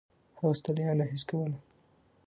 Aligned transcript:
هغه 0.37 0.49
ستړیا 0.59 0.91
نه 0.99 1.05
حس 1.11 1.23
کوله. 1.29 1.57